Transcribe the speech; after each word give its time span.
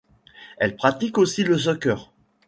Elle 0.57 0.75
pratique 0.75 1.19
aussi 1.19 1.43
le 1.43 1.59
soccer. 1.59 2.11